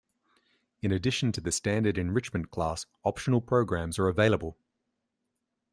In 0.81 0.91
addition 0.91 1.31
to 1.33 1.41
the 1.41 1.51
standard 1.51 1.95
enrichment 1.95 2.49
class, 2.49 2.87
optional 3.03 3.39
programs 3.39 3.99
are 3.99 4.07
available. 4.07 4.57